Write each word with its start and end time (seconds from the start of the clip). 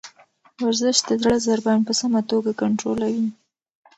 ورزش 0.63 0.97
د 1.07 1.09
زړه 1.23 1.37
ضربان 1.47 1.79
په 1.87 1.93
سمه 1.99 2.21
توګه 2.31 2.51
کنټرولوي. 2.61 3.27